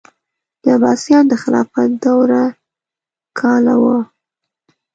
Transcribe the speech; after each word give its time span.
د 0.63 0.65
عباسیانو 0.75 1.29
د 1.31 1.33
خلافت 1.43 1.89
دوره 2.03 2.41
کاله 3.39 3.75
وه. 3.83 3.97